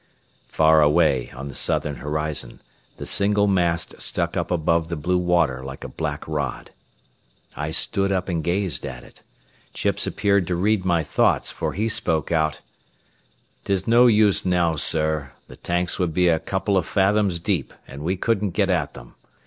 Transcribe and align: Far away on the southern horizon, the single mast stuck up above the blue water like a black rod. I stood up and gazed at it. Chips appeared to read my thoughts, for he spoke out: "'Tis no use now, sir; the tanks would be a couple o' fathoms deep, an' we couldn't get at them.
Far 0.47 0.81
away 0.81 1.29
on 1.35 1.45
the 1.47 1.53
southern 1.53 1.97
horizon, 1.97 2.59
the 2.97 3.05
single 3.05 3.45
mast 3.45 4.01
stuck 4.01 4.35
up 4.35 4.49
above 4.49 4.87
the 4.87 4.95
blue 4.95 5.19
water 5.19 5.63
like 5.63 5.83
a 5.83 5.87
black 5.87 6.27
rod. 6.27 6.71
I 7.55 7.69
stood 7.69 8.11
up 8.11 8.27
and 8.27 8.43
gazed 8.43 8.83
at 8.83 9.03
it. 9.03 9.21
Chips 9.75 10.07
appeared 10.07 10.47
to 10.47 10.55
read 10.55 10.83
my 10.83 11.03
thoughts, 11.03 11.51
for 11.51 11.73
he 11.73 11.87
spoke 11.87 12.31
out: 12.31 12.61
"'Tis 13.63 13.85
no 13.87 14.07
use 14.07 14.43
now, 14.43 14.75
sir; 14.75 15.33
the 15.47 15.55
tanks 15.55 15.99
would 15.99 16.15
be 16.15 16.29
a 16.29 16.39
couple 16.39 16.77
o' 16.77 16.81
fathoms 16.81 17.39
deep, 17.39 17.71
an' 17.87 18.01
we 18.01 18.17
couldn't 18.17 18.55
get 18.57 18.71
at 18.71 18.95
them. 18.95 19.13